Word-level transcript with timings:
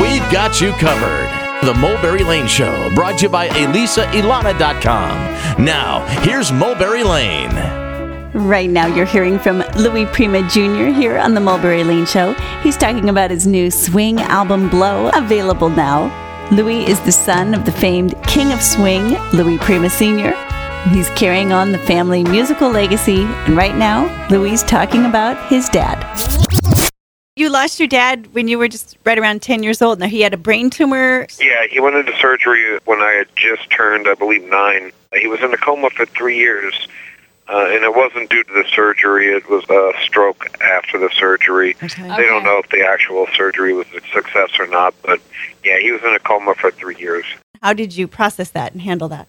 We've 0.00 0.32
got 0.32 0.60
you 0.60 0.72
covered. 0.72 1.28
The 1.66 1.74
Mulberry 1.74 2.24
Lane 2.24 2.46
Show, 2.46 2.92
brought 2.94 3.18
to 3.18 3.24
you 3.24 3.28
by 3.28 3.48
ElisaIlana.com. 3.48 5.62
Now, 5.62 6.06
here's 6.22 6.50
Mulberry 6.50 7.02
Lane. 7.02 7.54
Right 8.32 8.70
now, 8.70 8.86
you're 8.86 9.04
hearing 9.04 9.38
from 9.38 9.62
Louis 9.76 10.06
Prima 10.06 10.48
Jr. 10.48 10.86
here 10.86 11.18
on 11.18 11.34
the 11.34 11.40
Mulberry 11.40 11.84
Lane 11.84 12.06
Show. 12.06 12.32
He's 12.62 12.78
talking 12.78 13.10
about 13.10 13.30
his 13.30 13.46
new 13.46 13.70
swing 13.70 14.20
album, 14.20 14.70
Blow, 14.70 15.10
available 15.10 15.68
now. 15.68 16.10
Louis 16.50 16.86
is 16.86 16.98
the 17.00 17.12
son 17.12 17.52
of 17.52 17.66
the 17.66 17.72
famed 17.72 18.14
King 18.22 18.52
of 18.52 18.62
Swing, 18.62 19.18
Louis 19.34 19.58
Prima 19.58 19.90
Sr. 19.90 20.34
He's 20.88 21.10
carrying 21.10 21.52
on 21.52 21.72
the 21.72 21.78
family 21.78 22.24
musical 22.24 22.70
legacy, 22.70 23.24
and 23.24 23.54
right 23.54 23.76
now, 23.76 24.26
Louis 24.30 24.52
is 24.52 24.62
talking 24.62 25.04
about 25.04 25.36
his 25.50 25.68
dad. 25.68 25.98
You 27.40 27.48
lost 27.48 27.78
your 27.78 27.88
dad 27.88 28.34
when 28.34 28.48
you 28.48 28.58
were 28.58 28.68
just 28.68 28.98
right 29.04 29.18
around 29.18 29.40
10 29.40 29.62
years 29.62 29.80
old. 29.80 29.98
Now, 29.98 30.08
he 30.08 30.20
had 30.20 30.34
a 30.34 30.36
brain 30.36 30.68
tumor. 30.68 31.26
Yeah, 31.40 31.66
he 31.70 31.80
went 31.80 31.96
into 31.96 32.14
surgery 32.18 32.78
when 32.84 33.00
I 33.00 33.12
had 33.12 33.28
just 33.34 33.70
turned, 33.70 34.06
I 34.08 34.12
believe, 34.12 34.44
nine. 34.44 34.92
He 35.14 35.26
was 35.26 35.40
in 35.40 35.54
a 35.54 35.56
coma 35.56 35.88
for 35.88 36.04
three 36.04 36.36
years, 36.36 36.88
uh, 37.48 37.66
and 37.70 37.82
it 37.82 37.94
wasn't 37.94 38.28
due 38.28 38.44
to 38.44 38.52
the 38.52 38.64
surgery. 38.74 39.28
It 39.28 39.48
was 39.48 39.64
a 39.70 39.92
stroke 40.02 40.48
after 40.60 40.98
the 40.98 41.08
surgery. 41.14 41.76
Okay. 41.82 42.02
They 42.02 42.26
don't 42.26 42.44
know 42.44 42.58
if 42.58 42.68
the 42.68 42.84
actual 42.84 43.26
surgery 43.34 43.72
was 43.72 43.86
a 43.96 44.00
success 44.12 44.50
or 44.58 44.66
not, 44.66 44.92
but 45.02 45.18
yeah, 45.64 45.78
he 45.78 45.92
was 45.92 46.02
in 46.02 46.14
a 46.14 46.18
coma 46.18 46.54
for 46.56 46.70
three 46.70 46.96
years. 46.98 47.24
How 47.62 47.72
did 47.72 47.96
you 47.96 48.06
process 48.06 48.50
that 48.50 48.72
and 48.72 48.82
handle 48.82 49.08
that? 49.08 49.28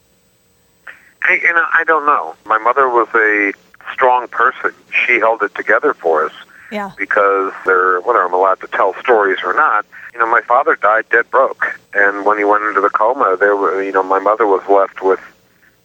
I, 1.23 1.35
you 1.35 1.53
know, 1.53 1.65
I 1.71 1.83
don't 1.85 2.05
know. 2.05 2.35
My 2.45 2.57
mother 2.57 2.89
was 2.89 3.07
a 3.15 3.53
strong 3.93 4.27
person. 4.27 4.73
She 5.05 5.19
held 5.19 5.43
it 5.43 5.55
together 5.55 5.93
for 5.93 6.25
us 6.25 6.33
Yeah. 6.71 6.91
because 6.97 7.53
they're 7.65 7.99
whether 8.01 8.23
I'm 8.23 8.33
allowed 8.33 8.61
to 8.61 8.67
tell 8.67 8.93
stories 8.99 9.39
or 9.43 9.53
not. 9.53 9.85
You 10.13 10.19
know, 10.19 10.25
my 10.29 10.41
father 10.41 10.75
died 10.75 11.05
dead 11.09 11.29
broke, 11.29 11.79
and 11.93 12.25
when 12.25 12.37
he 12.37 12.43
went 12.43 12.63
into 12.63 12.81
the 12.81 12.89
coma, 12.89 13.37
there 13.39 13.55
were 13.55 13.81
you 13.83 13.91
know 13.91 14.03
my 14.03 14.19
mother 14.19 14.45
was 14.47 14.61
left 14.69 15.01
with 15.01 15.19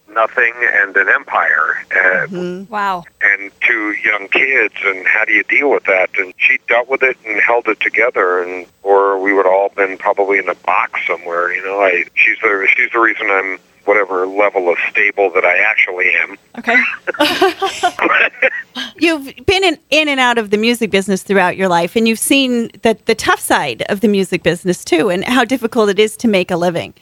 nothing 0.09 0.55
and 0.73 0.97
an 0.97 1.09
empire 1.09 1.77
uh, 1.95 2.27
Wow. 2.71 3.05
and 3.23 3.51
two 3.61 3.93
young 4.03 4.29
kids. 4.29 4.75
And 4.85 5.07
how 5.07 5.25
do 5.27 5.33
you 5.33 5.43
deal 5.43 5.71
with 5.71 5.85
that? 5.85 6.09
And 6.19 6.33
she 6.39 6.59
dealt 6.69 6.89
with 6.89 7.03
it 7.03 7.17
and 7.27 7.41
held 7.41 7.67
it 7.69 7.81
together, 7.81 8.43
and 8.43 8.67
or 8.83 9.19
we 9.21 9.33
would 9.35 9.47
all 9.47 9.69
been 9.71 9.99
probably 9.99 10.39
in 10.39 10.49
a 10.49 10.55
box 10.55 11.01
somewhere. 11.07 11.53
You 11.55 11.63
know, 11.65 11.81
I 11.81 12.05
she's 12.15 12.39
the 12.41 12.67
she's 12.75 12.91
the 12.93 13.01
reason 13.01 13.29
I'm 13.31 13.59
whatever 13.87 14.27
level 14.27 14.69
of 14.69 14.77
stable 14.91 15.31
that 15.31 15.45
I 15.45 15.57
actually 15.59 16.15
am. 16.15 16.37
Okay. 16.59 16.77
You've 18.99 19.33
been 19.47 19.65
in, 19.65 19.79
in 19.91 20.09
and 20.09 20.21
out 20.21 20.39
of 20.39 20.51
the 20.51 20.59
music 20.59 20.91
business 20.91 21.23
throughout 21.23 21.57
your 21.57 21.69
life, 21.69 21.97
and 21.97 22.07
you've 22.07 22.19
seen 22.19 22.69
the, 22.83 22.99
the 23.07 23.15
tough 23.15 23.41
side 23.41 23.83
of 23.89 24.01
the 24.01 24.09
music 24.09 24.43
business 24.43 24.85
too, 24.85 25.09
and 25.09 25.25
how 25.25 25.45
difficult 25.45 25.89
it 25.89 25.99
is 25.99 26.17
to 26.19 26.29
make 26.29 26.51
a 26.51 26.57
living. 26.57 26.93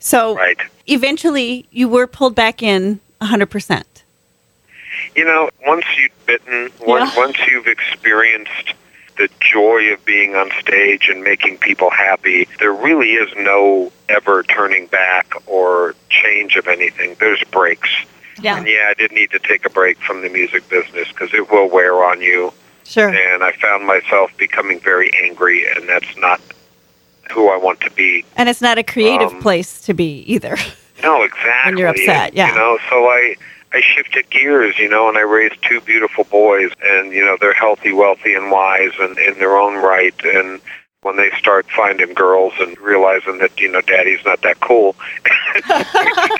So 0.00 0.34
Right. 0.34 0.58
eventually, 0.86 1.66
you 1.70 1.88
were 1.88 2.06
pulled 2.06 2.34
back 2.34 2.62
in 2.62 2.98
100%. 3.20 3.84
You 5.14 5.24
know, 5.24 5.50
once 5.66 5.84
you've 5.96 6.26
bitten, 6.26 6.70
once, 6.80 7.14
Yeah. 7.14 7.20
once 7.20 7.36
you've 7.48 7.66
experienced 7.66 8.74
the 9.20 9.28
joy 9.38 9.92
of 9.92 10.02
being 10.06 10.34
on 10.34 10.50
stage 10.58 11.10
and 11.10 11.22
making 11.22 11.58
people 11.58 11.90
happy, 11.90 12.48
there 12.58 12.72
really 12.72 13.10
is 13.12 13.30
no 13.36 13.92
ever 14.08 14.42
turning 14.44 14.86
back 14.86 15.30
or 15.46 15.94
change 16.08 16.56
of 16.56 16.66
anything. 16.66 17.14
There's 17.20 17.44
breaks. 17.50 17.90
Yeah. 18.40 18.56
And 18.56 18.66
yeah, 18.66 18.88
I 18.88 18.94
did 18.94 19.12
need 19.12 19.30
to 19.32 19.38
take 19.38 19.66
a 19.66 19.70
break 19.70 19.98
from 19.98 20.22
the 20.22 20.30
music 20.30 20.66
business 20.70 21.08
because 21.08 21.34
it 21.34 21.50
will 21.50 21.68
wear 21.68 22.02
on 22.02 22.22
you. 22.22 22.54
Sure. 22.84 23.10
And 23.10 23.44
I 23.44 23.52
found 23.52 23.86
myself 23.86 24.30
becoming 24.38 24.80
very 24.80 25.12
angry, 25.22 25.70
and 25.70 25.86
that's 25.86 26.16
not 26.16 26.40
who 27.30 27.50
I 27.50 27.58
want 27.58 27.82
to 27.82 27.90
be. 27.90 28.24
And 28.38 28.48
it's 28.48 28.62
not 28.62 28.78
a 28.78 28.82
creative 28.82 29.32
Um, 29.32 29.42
place 29.42 29.82
to 29.82 29.92
be 29.92 30.20
either. 30.22 30.56
No, 31.02 31.22
exactly. 31.22 31.50
When 31.66 31.76
you're 31.76 31.88
upset, 31.88 32.32
yeah. 32.32 32.48
You 32.48 32.54
know, 32.54 32.78
so 32.88 33.04
I 33.04 33.36
I 33.72 33.80
shifted 33.80 34.28
gears, 34.30 34.78
you 34.78 34.88
know, 34.88 35.08
and 35.08 35.16
I 35.16 35.20
raised 35.22 35.62
two 35.62 35.80
beautiful 35.80 36.24
boys, 36.24 36.70
and 36.82 37.12
you 37.12 37.24
know 37.24 37.36
they're 37.40 37.54
healthy, 37.54 37.92
wealthy, 37.92 38.34
and 38.34 38.50
wise, 38.50 38.92
and 39.00 39.16
in 39.18 39.38
their 39.38 39.56
own 39.56 39.74
right. 39.76 40.14
And 40.24 40.60
when 41.02 41.16
they 41.16 41.30
start 41.38 41.66
finding 41.74 42.12
girls 42.14 42.52
and 42.58 42.78
realizing 42.78 43.38
that 43.38 43.58
you 43.60 43.70
know 43.70 43.80
daddy's 43.80 44.24
not 44.24 44.42
that 44.42 44.60
cool, 44.60 44.96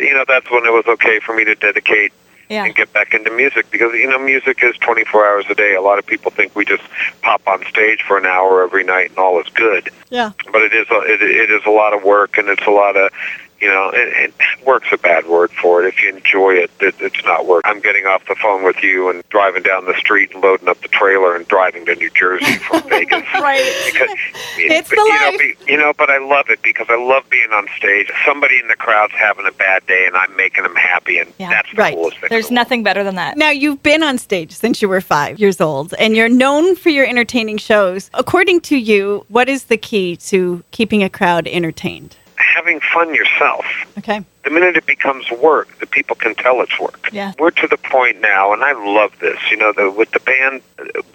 you 0.01 0.15
know 0.15 0.25
that's 0.27 0.51
when 0.51 0.65
it 0.67 0.73
was 0.73 0.85
okay 0.87 1.21
for 1.21 1.35
me 1.35 1.45
to 1.45 1.55
dedicate 1.55 2.13
Yeah. 2.49 2.65
and 2.65 2.75
get 2.75 2.93
back 2.93 3.15
into 3.15 3.31
music 3.31 3.71
because 3.71 3.93
you 3.95 4.09
know 4.09 4.19
music 4.19 4.59
is 4.63 4.77
24 4.79 5.27
hours 5.27 5.45
a 5.49 5.55
day. 5.55 5.75
A 5.77 5.81
lot 5.83 5.99
of 6.01 6.07
people 6.07 6.31
think 6.33 6.57
we 6.57 6.65
just 6.65 6.83
pop 7.23 7.43
on 7.47 7.65
stage 7.67 8.03
for 8.03 8.19
an 8.19 8.27
hour 8.27 8.63
every 8.63 8.83
night 8.85 9.11
and 9.11 9.19
all 9.19 9.41
is 9.41 9.49
good 9.55 9.89
Yeah. 10.11 10.33
but 10.53 10.63
it 10.63 10.75
is 10.75 10.87
a, 10.91 10.99
it, 11.03 11.23
it 11.23 11.51
is 11.51 11.63
a 11.65 11.71
lot 11.71 11.95
of 11.95 12.03
work 12.03 12.39
and 12.39 12.49
it's 12.49 12.67
a 12.67 12.71
lot 12.71 12.97
of 12.97 13.13
you 13.61 13.69
know 13.69 13.91
and, 13.91 14.13
and 14.15 14.33
work's 14.67 14.89
a 14.93 14.97
bad 14.99 15.27
word 15.27 15.51
for 15.51 15.83
it 15.83 15.87
if 15.89 16.03
you 16.03 16.09
enjoy 16.15 16.51
it, 16.53 16.71
it 16.81 16.95
it's 17.01 17.23
not 17.25 17.47
work 17.47 17.63
i'm 17.65 17.81
getting 17.81 18.07
off 18.07 18.23
the 18.27 18.35
phone 18.37 18.63
with 18.65 18.83
you 18.83 19.09
and 19.11 19.23
driving 19.29 19.63
down 19.63 19.85
the 19.85 19.95
street 19.95 20.33
and 20.35 20.43
loading 20.43 20.69
up 20.69 20.81
the 20.83 20.89
trailer 20.89 21.35
and 21.37 21.47
driving 21.49 21.85
to 21.87 21.95
new 21.97 22.11
jersey 22.11 22.55
from 22.59 22.83
vegas 22.89 23.23
Right. 23.35 23.63
because 23.93 24.11
It's 24.57 24.89
but, 24.89 24.97
the 24.97 25.03
you 25.03 25.21
know, 25.33 25.39
be, 25.39 25.73
you 25.73 25.77
know 25.79 25.93
but 25.97 26.11
i 26.11 26.19
love 26.19 26.49
it 26.49 26.61
because 26.63 26.87
i 26.89 26.97
love 26.97 27.25
being 27.31 27.51
on 27.53 27.67
stage 27.77 28.11
somebody 28.25 28.59
in 28.59 28.69
the 28.69 28.77
crowd's 28.77 29.13
having 29.15 29.47
a 29.47 29.53
bad 29.53 29.87
day 29.87 30.05
and 30.07 30.17
i'm 30.17 30.35
making 30.37 30.63
them 30.63 30.75
happy 30.77 31.19
and 31.19 31.33
Yeah. 31.39 31.51
that's 31.51 31.71
the 31.71 31.77
Right. 31.77 31.95
coolest 31.95 32.19
thing 32.19 32.29
There's 32.31 32.51
nothing 32.51 32.83
better 32.83 33.03
than 33.05 33.15
that. 33.17 33.37
Now, 33.37 33.51
you've 33.51 33.83
been 33.83 34.03
on 34.03 34.19
stage 34.19 34.53
since 34.53 34.83
you 34.83 34.89
were 34.89 35.01
five 35.01 35.39
years 35.39 35.61
old, 35.61 35.95
and 35.99 36.15
you're 36.17 36.29
known 36.29 36.77
for 36.77 36.91
your 36.91 37.07
entertaining 37.07 37.57
shows. 37.59 38.11
According 38.15 38.61
to 38.63 38.77
you, 38.77 39.25
what 39.29 39.49
is 39.49 39.65
the 39.65 39.77
key 39.79 40.17
to 40.31 40.63
keeping 40.71 41.03
a 41.03 41.09
crowd 41.09 41.47
entertained? 41.49 42.17
Having 42.55 42.81
fun 42.81 43.15
yourself 43.15 43.65
Okay. 43.99 44.23
the 44.45 44.51
minute 44.51 44.77
it 44.77 44.87
becomes 44.87 45.31
work, 45.31 45.69
the 45.79 45.87
people 45.87 46.17
can 46.17 46.35
tell 46.35 46.61
it's 46.63 46.79
work. 46.79 47.09
Yeah. 47.13 47.33
We're 47.39 47.51
to 47.53 47.67
the 47.67 47.77
point 47.77 48.21
now, 48.21 48.53
and 48.53 48.63
I 48.63 48.73
love 48.73 49.13
this. 49.21 49.39
You 49.51 49.57
know, 49.57 49.73
the, 49.73 49.91
with 49.91 50.11
the 50.13 50.21
band, 50.21 50.63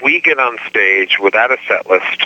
we 0.03 0.21
get 0.21 0.39
on 0.39 0.57
stage 0.69 1.17
without 1.21 1.51
a 1.51 1.57
set 1.67 1.87
list, 1.89 2.25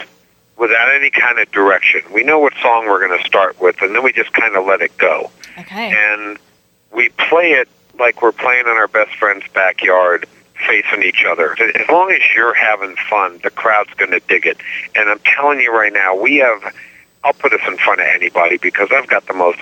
without 0.58 0.94
any 0.94 1.10
kind 1.10 1.40
of 1.40 1.50
direction. 1.52 2.02
We 2.14 2.24
know 2.24 2.40
what 2.40 2.54
song 2.62 2.86
we're 2.88 3.06
going 3.06 3.18
to 3.20 3.26
start 3.26 3.60
with, 3.62 3.82
and 3.82 3.96
then 3.96 4.04
we 4.04 4.12
just 4.14 4.34
kind 4.34 4.56
of 4.56 4.66
let 4.66 4.82
it 4.82 4.96
go. 4.98 5.32
Okay. 5.58 5.94
And 5.96 6.38
we 6.94 7.10
play 7.10 7.52
it 7.54 7.68
like 7.98 8.22
we're 8.22 8.32
playing 8.32 8.62
in 8.66 8.72
our 8.72 8.88
best 8.88 9.16
friend's 9.18 9.46
backyard, 9.54 10.26
facing 10.68 11.04
each 11.04 11.24
other. 11.30 11.56
As 11.76 11.88
long 11.90 12.12
as 12.12 12.22
you're 12.36 12.54
having 12.54 12.96
fun, 13.10 13.40
the 13.44 13.50
crowd's 13.50 13.94
going 13.96 14.12
to 14.12 14.20
dig 14.28 14.46
it. 14.46 14.58
And 14.96 15.10
I'm 15.10 15.20
telling 15.20 15.60
you 15.60 15.72
right 15.74 15.94
now, 15.94 16.16
we 16.16 16.38
have. 16.38 16.62
I'll 17.24 17.34
put 17.34 17.54
us 17.54 17.62
in 17.68 17.78
front 17.78 18.02
of 18.02 18.08
anybody 18.08 18.58
because 18.58 18.90
I've 18.92 19.08
got 19.08 19.26
the 19.28 19.34
most 19.34 19.60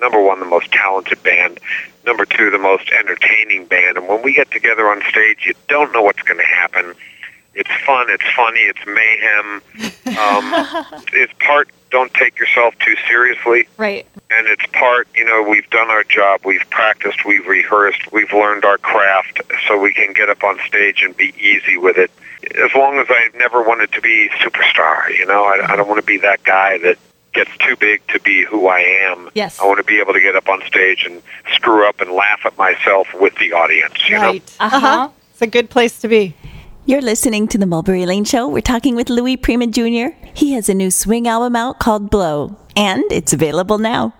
number 0.00 0.22
one, 0.22 0.40
the 0.40 0.46
most 0.46 0.72
talented 0.72 1.22
band. 1.22 1.60
Number 2.06 2.24
two, 2.24 2.50
the 2.50 2.58
most 2.58 2.90
entertaining 2.90 3.66
band. 3.66 3.98
And 3.98 4.08
when 4.08 4.22
we 4.22 4.32
get 4.32 4.50
together 4.50 4.88
on 4.88 5.02
stage, 5.08 5.44
you 5.44 5.54
don't 5.68 5.92
know 5.92 6.02
what's 6.02 6.22
going 6.22 6.38
to 6.38 6.46
happen. 6.46 6.94
It's 7.54 7.70
fun. 7.84 8.06
It's 8.08 8.24
funny. 8.34 8.60
It's 8.60 8.78
mayhem. 8.86 9.62
Um, 10.18 11.04
it's 11.12 11.32
part. 11.40 11.68
Don't 11.90 12.12
take 12.14 12.38
yourself 12.38 12.74
too 12.78 12.94
seriously 13.08 13.66
right. 13.76 14.06
and 14.30 14.46
it's 14.46 14.64
part 14.66 15.08
you 15.16 15.24
know 15.24 15.42
we've 15.42 15.68
done 15.70 15.90
our 15.90 16.04
job 16.04 16.40
we've 16.44 16.70
practiced 16.70 17.24
we've 17.24 17.44
rehearsed 17.48 18.12
we've 18.12 18.32
learned 18.32 18.64
our 18.64 18.78
craft 18.78 19.40
so 19.66 19.76
we 19.76 19.92
can 19.92 20.12
get 20.12 20.28
up 20.28 20.44
on 20.44 20.56
stage 20.64 21.02
and 21.02 21.16
be 21.16 21.34
easy 21.40 21.76
with 21.76 21.98
it 21.98 22.12
as 22.56 22.74
long 22.74 22.98
as 22.98 23.06
i 23.10 23.28
never 23.36 23.62
wanted 23.62 23.90
to 23.92 24.00
be 24.00 24.28
superstar 24.40 25.16
you 25.16 25.26
know 25.26 25.44
i, 25.44 25.72
I 25.72 25.76
don't 25.76 25.88
want 25.88 26.00
to 26.00 26.06
be 26.06 26.18
that 26.18 26.42
guy 26.44 26.78
that 26.78 26.98
gets 27.32 27.50
too 27.58 27.76
big 27.76 28.04
to 28.08 28.18
be 28.20 28.44
who 28.44 28.66
i 28.68 28.80
am 28.80 29.30
Yes. 29.34 29.60
i 29.60 29.64
want 29.66 29.78
to 29.78 29.84
be 29.84 30.00
able 30.00 30.12
to 30.14 30.20
get 30.20 30.34
up 30.36 30.48
on 30.48 30.60
stage 30.66 31.04
and 31.04 31.22
screw 31.52 31.88
up 31.88 32.00
and 32.00 32.10
laugh 32.10 32.40
at 32.44 32.56
myself 32.58 33.08
with 33.14 33.34
the 33.36 33.52
audience 33.52 34.08
you 34.08 34.16
know 34.16 34.22
Right. 34.32 34.56
Uh-huh. 34.60 35.08
It's 35.32 35.42
a 35.42 35.46
good 35.46 35.70
place 35.70 36.00
to 36.02 36.08
be. 36.08 36.34
You're 36.86 37.00
listening 37.00 37.48
to 37.48 37.56
the 37.58 37.64
Mulberry 37.66 38.04
Lane 38.04 38.24
Show. 38.24 38.46
We're 38.48 38.60
talking 38.60 38.94
with 38.94 39.08
Louis 39.08 39.36
Prima 39.38 39.66
Jr. 39.68 40.08
He 40.34 40.52
has 40.52 40.68
a 40.68 40.74
new 40.74 40.90
swing 40.90 41.26
album 41.28 41.56
out 41.56 41.78
called 41.78 42.10
Blow, 42.10 42.56
and 42.76 43.04
it's 43.10 43.32
available 43.32 43.78
now. 43.78 44.12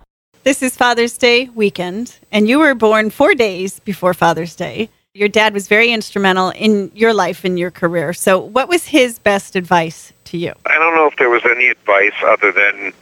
This 0.44 0.62
is 0.62 0.76
Father's 0.76 1.18
Day 1.18 1.50
weekend, 1.54 2.18
and 2.32 2.48
you 2.48 2.58
were 2.58 2.74
born 2.74 3.10
four 3.10 3.34
days 3.34 3.80
before 3.80 4.14
Father's 4.14 4.54
Day. 4.56 4.88
Your 5.14 5.28
dad 5.28 5.54
was 5.54 5.66
very 5.66 5.90
instrumental 5.90 6.50
in 6.50 6.92
your 6.94 7.12
life 7.12 7.44
and 7.44 7.58
your 7.58 7.72
career. 7.72 8.12
So, 8.12 8.38
what 8.38 8.68
was 8.68 8.86
his 8.86 9.18
best 9.18 9.56
advice 9.56 10.12
to 10.26 10.38
you? 10.38 10.52
i 10.66 10.74
don't 10.78 10.94
know 10.94 11.08
if 11.08 11.16
there 11.16 11.28
was 11.30 11.42
any 11.44 11.66
advice 11.68 12.12
other 12.24 12.52
than 12.52 12.92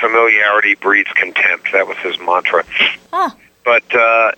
familiarity 0.00 0.74
breeds 0.76 1.10
contempt 1.12 1.70
that 1.72 1.86
was 1.86 1.98
his 1.98 2.18
mantra 2.20 2.64
Ah. 3.12 3.36
but 3.66 3.82
uh 3.94 4.32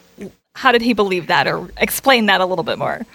How 0.56 0.72
did 0.72 0.82
he 0.82 0.92
believe 0.92 1.28
that, 1.28 1.46
or 1.46 1.70
explain 1.76 2.26
that 2.26 2.40
a 2.40 2.46
little 2.46 2.64
bit 2.64 2.78
more? 2.78 3.06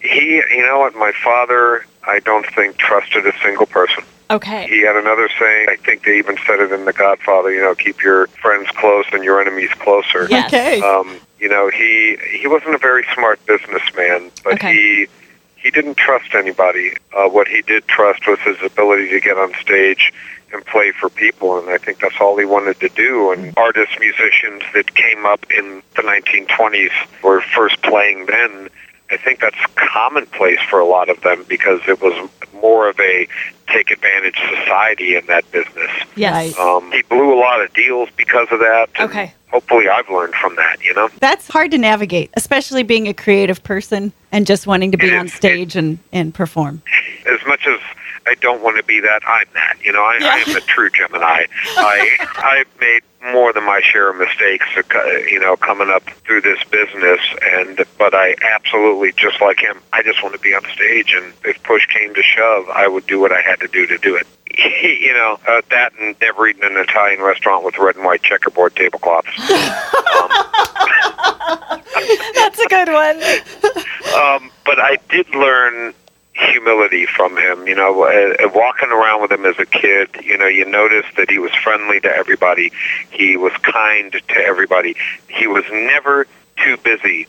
He, 0.00 0.36
you 0.36 0.62
know 0.64 0.78
what, 0.78 0.94
my 0.94 1.10
father, 1.24 1.84
I 2.06 2.20
don't 2.20 2.46
think 2.54 2.76
trusted 2.76 3.26
a 3.26 3.36
single 3.42 3.66
person. 3.66 4.04
Okay. 4.30 4.68
He 4.68 4.82
had 4.82 4.94
another 4.94 5.28
saying, 5.36 5.66
I 5.68 5.74
think 5.76 6.04
they 6.04 6.16
even 6.18 6.36
said 6.46 6.60
it 6.60 6.70
in 6.70 6.84
The 6.84 6.92
Godfather, 6.92 7.50
you 7.52 7.60
know, 7.60 7.74
keep 7.74 8.00
your 8.02 8.28
friends 8.28 8.68
close 8.76 9.06
and 9.12 9.24
your 9.24 9.40
enemies 9.40 9.70
closer. 9.80 10.28
Yes. 10.30 10.46
Okay. 10.54 10.80
Um, 10.80 11.18
you 11.38 11.48
know, 11.48 11.68
he 11.70 12.16
he 12.38 12.46
wasn't 12.46 12.74
a 12.74 12.78
very 12.78 13.04
smart 13.14 13.44
businessman, 13.46 14.30
but 14.44 14.54
Okay. 14.54 14.72
he 14.74 15.06
he 15.56 15.70
didn't 15.70 15.96
trust 15.96 16.34
anybody. 16.34 16.92
Uh, 17.16 17.28
what 17.28 17.48
he 17.48 17.62
did 17.62 17.86
trust 17.88 18.26
was 18.26 18.38
his 18.40 18.56
ability 18.62 19.08
to 19.10 19.20
get 19.20 19.36
on 19.36 19.52
stage 19.60 20.12
and 20.52 20.64
play 20.64 20.92
for 20.92 21.10
people, 21.10 21.58
and 21.58 21.68
I 21.68 21.78
think 21.78 22.00
that's 22.00 22.14
all 22.20 22.38
he 22.38 22.44
wanted 22.44 22.80
to 22.80 22.88
do. 22.88 23.32
And 23.32 23.52
artists, 23.58 23.96
musicians 23.98 24.62
that 24.72 24.94
came 24.94 25.26
up 25.26 25.44
in 25.50 25.82
the 25.96 26.02
1920s 26.02 26.90
were 27.22 27.40
first 27.42 27.82
playing 27.82 28.26
then. 28.26 28.68
I 29.10 29.16
think 29.16 29.40
that's 29.40 29.56
commonplace 29.76 30.60
for 30.68 30.78
a 30.78 30.84
lot 30.86 31.08
of 31.08 31.20
them 31.22 31.44
because 31.48 31.80
it 31.88 32.00
was 32.02 32.12
more 32.54 32.88
of 32.88 32.98
a 33.00 33.26
take 33.68 33.90
advantage 33.90 34.36
society 34.58 35.16
in 35.16 35.24
that 35.26 35.50
business. 35.52 35.90
Yes. 36.16 36.58
Um, 36.58 36.90
he 36.92 37.02
blew 37.02 37.32
a 37.32 37.38
lot 37.38 37.60
of 37.62 37.72
deals 37.72 38.08
because 38.16 38.48
of 38.50 38.58
that. 38.60 38.88
Okay. 38.98 39.32
Hopefully, 39.50 39.88
I've 39.88 40.08
learned 40.10 40.34
from 40.34 40.56
that. 40.56 40.82
You 40.84 40.92
know. 40.94 41.08
That's 41.20 41.48
hard 41.48 41.70
to 41.70 41.78
navigate, 41.78 42.30
especially 42.36 42.82
being 42.82 43.08
a 43.08 43.14
creative 43.14 43.62
person 43.62 44.12
and 44.30 44.46
just 44.46 44.66
wanting 44.66 44.92
to 44.92 44.98
be 44.98 45.06
It 45.08 45.14
on 45.14 45.26
is. 45.26 45.32
stage 45.32 45.74
and, 45.74 45.98
and 46.12 46.34
perform. 46.34 46.82
as 47.26 47.38
much 47.46 47.66
as 47.66 47.80
I 48.26 48.34
don't 48.34 48.62
want 48.62 48.76
to 48.76 48.82
be 48.82 49.00
that, 49.00 49.22
I'm 49.26 49.46
that. 49.54 49.76
You 49.82 49.92
know, 49.92 50.02
I, 50.02 50.18
Yeah. 50.20 50.28
I 50.46 50.50
am 50.50 50.56
a 50.56 50.60
true 50.60 50.90
Gemini. 50.90 51.46
I 51.78 52.16
I've 52.36 52.80
made 52.80 53.00
more 53.22 53.52
than 53.52 53.64
my 53.64 53.80
share 53.80 54.10
of 54.10 54.16
mistakes, 54.16 54.66
uh, 54.76 54.82
you 55.30 55.40
know, 55.40 55.56
coming 55.56 55.88
up 55.88 56.04
through 56.24 56.40
this 56.40 56.62
business, 56.64 57.20
and 57.42 57.84
but 57.98 58.14
I 58.14 58.36
absolutely, 58.54 59.12
just 59.12 59.40
like 59.40 59.58
him, 59.58 59.80
I 59.92 60.02
just 60.02 60.22
want 60.22 60.34
to 60.34 60.40
be 60.40 60.54
on 60.54 60.64
stage, 60.72 61.12
and 61.14 61.32
if 61.44 61.62
push 61.62 61.86
came 61.86 62.14
to 62.14 62.22
shove, 62.22 62.68
I 62.68 62.86
would 62.86 63.06
do 63.06 63.20
what 63.20 63.32
I 63.32 63.42
had 63.42 63.60
to 63.60 63.68
do 63.68 63.86
to 63.86 63.98
do 63.98 64.16
it. 64.16 64.26
you 64.82 65.12
know, 65.12 65.38
uh, 65.46 65.60
that 65.70 65.92
and 66.00 66.16
never 66.20 66.46
eaten 66.46 66.64
in 66.64 66.76
an 66.76 66.82
Italian 66.82 67.20
restaurant 67.20 67.64
with 67.64 67.78
red 67.78 67.96
and 67.96 68.04
white 68.04 68.22
checkerboard 68.22 68.74
tablecloths. 68.76 69.28
That's 72.34 72.58
a 72.58 72.68
good 72.68 72.88
one. 72.88 73.16
um, 74.14 74.50
but 74.64 74.78
I 74.78 74.98
did 75.08 75.28
learn 75.34 75.94
humility 76.38 77.06
from 77.06 77.36
him. 77.36 77.66
You 77.66 77.74
know, 77.74 78.04
uh, 78.04 78.48
walking 78.54 78.90
around 78.90 79.22
with 79.22 79.32
him 79.32 79.44
as 79.44 79.58
a 79.58 79.66
kid, 79.66 80.08
you 80.22 80.38
know, 80.38 80.46
you 80.46 80.64
notice 80.64 81.06
that 81.16 81.30
he 81.30 81.38
was 81.38 81.54
friendly 81.54 82.00
to 82.00 82.08
everybody. 82.08 82.72
He 83.10 83.36
was 83.36 83.52
kind 83.62 84.12
to 84.12 84.36
everybody. 84.36 84.96
He 85.28 85.46
was 85.46 85.64
never 85.70 86.26
too 86.56 86.76
busy 86.78 87.26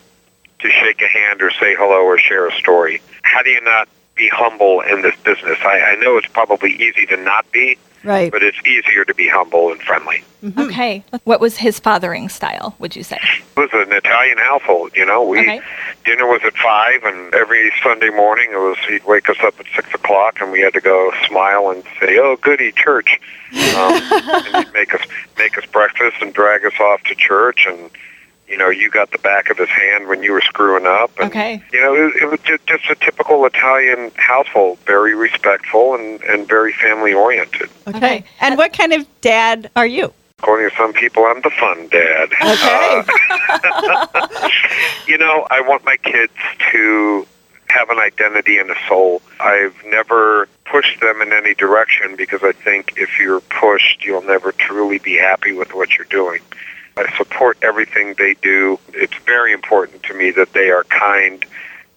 to 0.60 0.68
shake 0.68 1.02
a 1.02 1.08
hand 1.08 1.42
or 1.42 1.50
say 1.50 1.74
hello 1.74 2.04
or 2.04 2.18
share 2.18 2.46
a 2.46 2.52
story. 2.52 3.00
How 3.22 3.42
do 3.42 3.50
you 3.50 3.60
not 3.62 3.88
be 4.20 4.28
humble 4.28 4.82
in 4.82 5.00
this 5.02 5.16
business? 5.24 5.58
I, 5.64 5.80
I 5.80 5.94
know 5.96 6.18
it's 6.18 6.28
probably 6.28 6.72
easy 6.72 7.06
to 7.06 7.16
not 7.16 7.50
be, 7.52 7.78
Right. 8.04 8.30
but 8.30 8.42
it's 8.42 8.58
easier 8.66 9.04
to 9.06 9.14
be 9.14 9.28
humble 9.28 9.72
and 9.72 9.80
friendly. 9.80 10.22
Okay. 10.58 11.02
What 11.24 11.40
was 11.40 11.56
his 11.58 11.78
fathering 11.78 12.28
style, 12.30 12.74
would 12.78 12.94
you 12.96 13.02
say? 13.02 13.18
It 13.22 13.60
was 13.60 13.70
an 13.72 13.92
Italian 13.92 14.38
household, 14.38 14.92
you 14.94 15.04
know. 15.06 15.22
We 15.22 15.40
Okay. 15.40 15.60
dinner 16.04 16.26
was 16.26 16.40
at 16.44 16.54
five, 16.54 17.02
and 17.04 17.34
every 17.34 17.70
Sunday 17.82 18.08
morning 18.10 18.48
it 18.52 18.56
was 18.58 18.76
he'd 18.88 19.04
wake 19.04 19.28
us 19.30 19.36
up 19.42 19.58
at 19.60 19.66
six 19.74 19.92
o'clock, 19.94 20.40
and 20.40 20.50
we 20.52 20.60
had 20.60 20.72
to 20.74 20.80
go 20.80 21.12
smile 21.26 21.70
and 21.70 21.82
say, 22.00 22.18
"Oh, 22.18 22.36
goody, 22.36 22.72
church," 22.72 23.20
um, 23.76 24.00
and 24.02 24.56
he'd 24.56 24.72
make 24.72 24.94
us 24.94 25.02
make 25.36 25.58
us 25.58 25.66
breakfast 25.66 26.16
and 26.22 26.32
drag 26.32 26.64
us 26.64 26.78
off 26.80 27.02
to 27.04 27.14
church, 27.14 27.66
and 27.68 27.90
you 28.50 28.58
know, 28.58 28.68
you 28.68 28.90
got 28.90 29.12
the 29.12 29.18
back 29.18 29.48
of 29.48 29.58
his 29.58 29.68
hand 29.68 30.08
when 30.08 30.22
you 30.22 30.32
were 30.32 30.40
screwing 30.40 30.84
up, 30.86 31.12
and 31.18 31.30
Okay. 31.30 31.62
you 31.72 31.80
know, 31.80 31.94
it, 31.94 32.16
it 32.22 32.30
was 32.30 32.40
just, 32.40 32.66
just 32.66 32.90
a 32.90 32.96
typical 32.96 33.46
Italian 33.46 34.10
household, 34.16 34.78
very 34.86 35.14
respectful 35.14 35.94
and 35.94 36.20
and 36.24 36.48
very 36.48 36.72
family 36.72 37.14
oriented. 37.14 37.70
Okay. 37.86 37.96
Okay. 37.96 38.24
And 38.40 38.58
what 38.58 38.72
kind 38.76 38.92
of 38.92 39.06
dad 39.20 39.70
are 39.76 39.86
you? 39.86 40.12
According 40.40 40.70
to 40.70 40.76
some 40.76 40.92
people, 40.92 41.24
I'm 41.26 41.40
the 41.42 41.50
fun 41.50 41.88
dad. 41.88 42.30
Okay. 42.42 43.02
Uh, 43.48 44.48
you 45.06 45.18
know, 45.18 45.46
I 45.50 45.60
want 45.60 45.84
my 45.84 45.96
kids 45.98 46.32
to 46.72 47.26
have 47.68 47.90
an 47.90 47.98
identity 47.98 48.58
and 48.58 48.70
a 48.70 48.74
soul. 48.88 49.22
I've 49.38 49.76
never 49.86 50.48
pushed 50.64 51.00
them 51.00 51.20
in 51.20 51.32
any 51.32 51.54
direction 51.54 52.16
because 52.16 52.40
I 52.42 52.52
think 52.52 52.94
if 52.96 53.18
you're 53.20 53.40
pushed, 53.42 54.04
you'll 54.04 54.22
never 54.22 54.50
truly 54.52 54.98
be 54.98 55.14
happy 55.16 55.52
with 55.52 55.72
what 55.74 55.96
you're 55.96 56.06
doing. 56.06 56.40
I 57.00 57.16
support 57.16 57.58
everything 57.62 58.14
they 58.18 58.34
do. 58.34 58.78
It's 58.92 59.14
very 59.24 59.52
important 59.52 60.02
to 60.04 60.14
me 60.14 60.30
that 60.32 60.52
they 60.52 60.70
are 60.70 60.84
kind, 60.84 61.44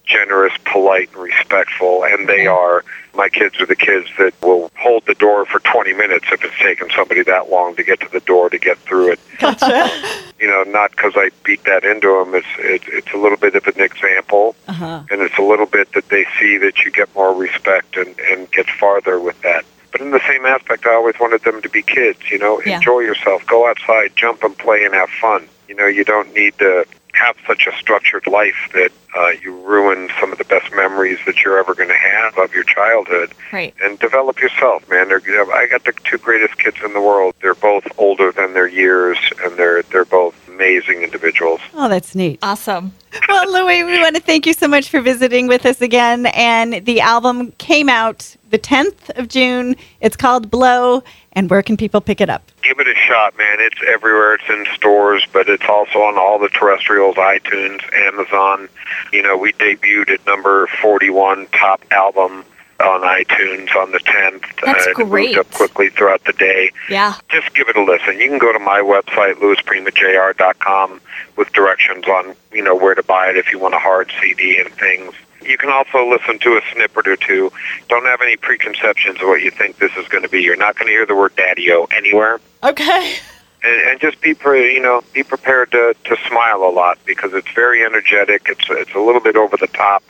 generous, 0.06 0.54
polite, 0.66 1.10
and 1.14 1.22
respectful, 1.22 2.04
and 2.06 2.28
they 2.30 2.48
are. 2.48 2.84
My 3.14 3.30
kids 3.30 3.60
are 3.60 3.66
the 3.66 3.76
kids 3.76 4.08
that 4.18 4.34
will 4.42 4.72
hold 4.78 5.06
the 5.06 5.14
door 5.16 5.46
for 5.46 5.60
20 5.60 5.94
minutes 5.94 6.26
if 6.32 6.44
it's 6.44 6.58
taken 6.58 6.90
somebody 6.96 7.22
that 7.24 7.50
long 7.52 7.76
to 7.76 7.84
get 7.84 8.00
to 8.00 8.10
the 8.12 8.22
door 8.22 8.50
to 8.50 8.58
get 8.58 8.78
through 8.80 9.12
it 9.12 9.20
Gotcha. 9.40 9.90
you 10.40 10.48
know, 10.48 10.64
not 10.64 10.92
because 10.92 11.14
I 11.16 11.30
beat 11.44 11.64
that 11.66 11.84
into 11.84 12.08
them. 12.08 12.34
It's 12.34 12.48
it's 12.58 12.86
it's 12.88 13.14
a 13.14 13.18
little 13.18 13.38
bit 13.38 13.56
of 13.56 13.68
an 13.68 13.80
example, 13.82 14.56
Uh-huh. 14.68 15.04
and 15.12 15.22
it's 15.22 15.38
a 15.38 15.42
little 15.44 15.66
bit 15.68 15.92
that 15.94 16.10
they 16.10 16.26
see 16.40 16.58
that 16.60 16.80
you 16.84 16.92
get 16.92 17.14
more 17.14 17.34
respect 17.36 17.98
and 17.98 18.18
and 18.32 18.50
get 18.52 18.68
farther 18.70 19.20
with 19.20 19.40
that. 19.42 19.64
But 19.94 20.02
in 20.02 20.10
the 20.12 20.20
same 20.28 20.46
aspect, 20.46 20.86
I 20.88 20.96
always 20.96 21.16
wanted 21.20 21.44
them 21.44 21.62
to 21.62 21.70
be 21.70 21.84
kids. 21.84 22.20
You 22.32 22.40
know, 22.40 22.62
Yeah. 22.66 22.78
enjoy 22.78 23.02
yourself, 23.02 23.46
go 23.46 23.68
outside, 23.70 24.12
jump 24.16 24.44
and 24.44 24.58
play, 24.58 24.84
and 24.84 24.94
have 24.94 25.10
fun. 25.22 25.48
You 25.70 25.76
know, 25.76 25.86
you 25.86 26.04
don't 26.04 26.34
need 26.34 26.58
to 26.58 26.86
have 27.14 27.36
such 27.46 27.68
a 27.68 27.78
structured 27.78 28.26
life 28.26 28.56
that 28.74 28.92
uh, 29.16 29.28
you 29.40 29.54
ruin 29.62 30.10
some 30.20 30.32
of 30.32 30.40
the 30.40 30.44
best 30.46 30.74
memories 30.74 31.20
that 31.28 31.44
you're 31.44 31.60
ever 31.60 31.76
going 31.76 31.90
to 31.90 31.94
have 31.96 32.36
of 32.40 32.56
your 32.56 32.64
childhood 32.64 33.32
Right. 33.52 33.72
and 33.84 34.00
develop 34.00 34.42
yourself, 34.42 34.90
man. 34.90 35.10
They're, 35.10 35.22
you 35.24 35.34
know, 35.38 35.52
I 35.52 35.68
got 35.68 35.84
the 35.84 35.94
two 36.04 36.18
greatest 36.18 36.58
kids 36.58 36.78
in 36.84 36.94
the 36.94 37.02
world. 37.02 37.36
They're 37.40 37.54
both 37.54 37.86
older 38.00 38.32
than 38.32 38.54
their 38.54 38.68
years, 38.68 39.20
and 39.44 39.56
they're 39.58 39.84
they're 39.84 40.06
both 40.06 40.34
amazing 40.64 41.04
individuals. 41.04 41.60
Oh, 41.74 41.90
that's 41.90 42.16
neat. 42.16 42.40
Awesome. 42.42 42.94
Well, 43.28 43.52
Louis, 43.52 43.84
we 43.84 44.00
want 44.00 44.16
to 44.16 44.22
thank 44.22 44.46
you 44.46 44.54
so 44.54 44.68
much 44.68 44.90
for 44.90 45.02
visiting 45.02 45.48
with 45.48 45.66
us 45.66 45.82
again. 45.82 46.28
And 46.28 46.86
the 46.86 47.02
album 47.02 47.52
came 47.58 47.90
out 47.90 48.36
the 48.50 48.58
10th 48.58 49.18
of 49.18 49.28
June. 49.28 49.76
It's 50.00 50.16
called 50.16 50.50
Blow. 50.50 51.04
And 51.34 51.50
where 51.50 51.62
can 51.62 51.76
people 51.76 52.00
pick 52.00 52.22
it 52.22 52.30
up? 52.30 52.50
Give 52.62 52.80
it 52.80 52.88
a 52.88 52.96
shot, 52.96 53.38
man. 53.38 53.58
It's 53.60 53.80
everywhere. 53.88 54.36
It's 54.36 54.50
in 54.50 54.66
stores, 54.74 55.28
but 55.34 55.50
it's 55.50 55.66
also 55.68 56.00
on 56.00 56.18
all 56.18 56.40
the 56.40 56.50
terrestrials, 56.50 57.16
iTunes, 57.16 57.82
Amazon. 57.94 58.70
You 59.12 59.22
know, 59.22 59.36
we 59.36 59.52
debuted 59.54 60.10
at 60.10 60.26
number 60.26 60.68
41 60.82 61.48
top 61.48 61.84
album 61.92 62.46
on 62.84 63.02
iTunes 63.02 63.76
on 63.76 63.92
the 63.92 64.00
10th. 64.00 64.44
That's 64.64 64.86
uh, 64.88 64.92
it 64.92 64.96
great. 64.96 65.36
moved 65.36 65.40
up 65.40 65.52
quickly 65.52 65.90
throughout 65.90 66.24
the 66.26 66.34
day. 66.34 66.72
Yeah. 66.90 67.16
just 67.30 67.54
give 67.54 67.70
it 67.70 67.76
a 67.76 67.84
listen. 67.84 68.20
You 68.20 68.28
can 68.30 68.38
go 68.40 68.52
to 68.54 68.60
my 68.60 68.80
website, 68.80 69.36
louisprimajr.com, 69.36 71.02
with 71.38 71.52
directions 71.54 72.06
on 72.06 72.36
you 72.52 72.62
know 72.64 72.76
where 72.76 72.96
to 72.96 73.04
buy 73.04 73.30
it 73.30 73.38
if 73.38 73.52
you 73.52 73.60
want 73.60 73.74
a 73.74 73.80
hard 73.80 74.12
CD 74.22 74.60
and 74.60 74.70
things. 74.74 75.14
You 75.44 75.58
can 75.58 75.70
also 75.70 76.08
listen 76.10 76.40
to 76.40 76.58
a 76.58 76.62
snippet 76.74 77.08
or 77.08 77.18
two. 77.18 77.52
Don't 77.90 78.06
have 78.06 78.22
any 78.22 78.38
preconceptions 78.38 79.22
of 79.22 79.28
what 79.28 79.42
you 79.42 79.52
think 79.52 79.78
this 79.80 79.92
is 79.98 80.08
going 80.08 80.24
to 80.24 80.30
be. 80.30 80.42
You're 80.42 80.56
not 80.56 80.76
going 80.78 80.88
to 80.88 80.94
hear 80.94 81.06
the 81.06 81.16
word 81.16 81.36
"daddy-o" 81.36 81.88
anywhere, 81.92 82.40
Okay. 82.64 83.16
and, 83.64 83.82
and 83.90 84.00
just 84.00 84.22
be 84.22 84.34
pre, 84.34 84.74
you 84.74 84.82
know 84.82 85.02
be 85.14 85.24
prepared 85.24 85.72
to 85.72 85.96
to 86.06 86.16
smile 86.30 86.64
a 86.64 86.72
lot 86.72 86.98
because 87.06 87.34
it's 87.34 87.52
very 87.54 87.84
energetic. 87.84 88.44
It's 88.48 88.66
it's 88.70 88.94
a 88.96 89.00
little 89.00 89.22
bit 89.22 89.36
over 89.36 89.58
the 89.58 89.68
top 89.68 90.04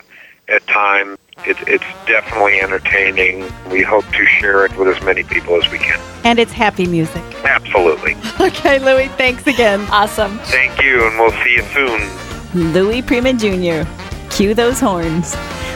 at 0.47 0.65
times. 0.67 1.17
It's 1.45 1.59
it's 1.67 1.83
definitely 2.05 2.59
entertaining. 2.59 3.51
We 3.69 3.81
hope 3.81 4.05
to 4.05 4.25
share 4.25 4.65
it 4.65 4.77
with 4.77 4.87
as 4.95 5.01
many 5.03 5.23
people 5.23 5.55
as 5.61 5.69
we 5.71 5.79
can. 5.79 5.99
And 6.23 6.39
it's 6.39 6.51
happy 6.51 6.85
music. 6.85 7.23
Absolutely. 7.43 8.15
Okay, 8.43 8.77
Louis, 8.79 9.07
thanks 9.09 9.47
again. 9.47 9.81
Awesome. 9.89 10.37
Thank 10.39 10.81
you, 10.81 11.05
and 11.07 11.17
we'll 11.17 11.31
see 11.43 11.53
you 11.53 11.63
soon. 11.73 12.73
Louis 12.73 13.01
Prima 13.01 13.33
Jr. 13.33 13.87
Cue 14.29 14.53
those 14.53 14.79
horns. 14.79 15.35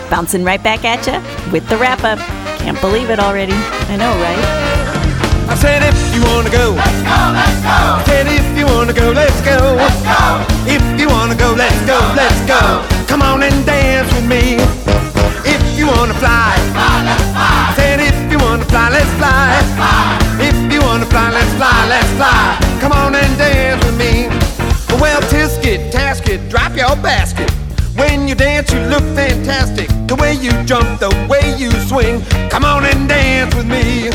Bouncing 0.09 0.43
right 0.43 0.62
back 0.62 0.83
at 0.83 1.05
you 1.07 1.51
with 1.51 1.67
the 1.69 1.77
wrap 1.77 2.03
up. 2.03 2.19
Can't 2.59 2.79
believe 2.81 3.09
it 3.09 3.19
already. 3.19 3.53
I 3.53 3.95
know, 3.95 4.12
right? 4.19 4.67
I 5.50 5.55
said 5.55 5.81
if 5.83 5.95
you 6.13 6.21
wanna 6.24 6.50
go, 6.50 6.71
let's 6.75 7.01
go, 7.03 7.17
let's 7.31 7.62
go. 7.62 7.69
I 7.69 8.03
said 8.05 8.27
if 8.27 8.57
you 8.57 8.65
wanna 8.65 8.93
go, 8.93 9.12
let's 9.12 9.41
go, 9.41 9.75
let's 9.77 10.01
go. 10.03 10.45
If 10.67 11.00
you 11.00 11.07
wanna 11.07 11.36
go, 11.36 11.53
let's 11.53 11.79
go, 11.86 11.97
let's 12.15 12.41
go. 12.47 12.97
Come 13.17 13.33
on 13.33 13.41
and 13.41 13.65
dance 13.65 14.13
with 14.13 14.27
me. 14.29 14.57
If 15.43 15.62
you 15.75 15.88
wanna 15.88 16.13
fly, 16.13 16.53
fly, 16.71 17.01
let's 17.03 17.24
fly. 17.33 17.74
Said 17.75 18.00
if 18.00 18.31
you 18.31 18.38
wanna 18.38 18.63
fly, 18.65 18.89
let's 18.91 19.09
fly. 19.17 19.57
Let's 19.57 19.74
fly. 19.74 20.47
If 20.50 20.71
you 20.71 20.81
wanna 20.81 21.07
fly, 21.07 21.31
let's 21.31 21.51
fly, 21.55 21.88
let's 21.89 22.12
fly. 22.12 22.79
Come 22.79 22.91
on 22.91 23.15
and 23.15 23.36
dance 23.36 23.83
with 23.83 23.97
me. 23.97 24.27
Well, 25.01 25.19
tisket, 25.31 25.91
tasket, 25.91 26.47
drop 26.51 26.75
your 26.77 26.95
basket. 26.97 27.50
When 27.95 28.27
you 28.27 28.36
dance, 28.36 28.71
you 28.71 28.81
look 28.81 29.05
fantastic. 29.15 29.89
The 30.05 30.13
way 30.13 30.33
you 30.36 30.51
jump, 30.65 31.00
the 31.00 31.09
way 31.27 31.55
you 31.57 31.71
swing. 31.89 32.21
Come 32.51 32.65
on 32.65 32.86
and 32.86 33.09
dance 33.09 33.55
with 33.55 33.65
me. 33.65 34.12